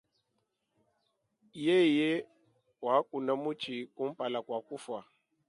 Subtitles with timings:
[1.65, 2.09] Yeye
[2.85, 5.01] wakuna mutshi kumpala kua kufua.